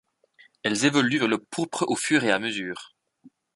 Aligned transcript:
Elles 0.63 0.85
évoluent 0.85 1.19
vers 1.19 1.27
le 1.27 1.37
pourpre 1.37 1.85
au 1.87 1.95
fur 1.95 2.23
et 2.23 2.31
à 2.31 2.39
mesure. 2.39 2.95